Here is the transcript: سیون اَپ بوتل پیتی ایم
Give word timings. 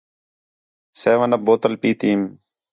سیون 1.01 1.31
اَپ 1.35 1.41
بوتل 1.47 1.73
پیتی 1.81 2.07
ایم 2.11 2.21